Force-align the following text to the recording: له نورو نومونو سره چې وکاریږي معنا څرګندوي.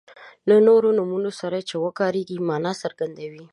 له 0.49 0.55
نورو 0.67 0.89
نومونو 0.97 1.31
سره 1.41 1.57
چې 1.69 1.75
وکاریږي 1.85 2.37
معنا 2.47 2.71
څرګندوي. 2.83 3.45